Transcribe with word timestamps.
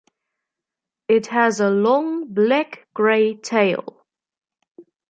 It 1.07 1.27
has 1.27 1.59
a 1.59 1.69
long 1.69 2.33
black-grey 2.33 3.35
tail. 3.35 4.03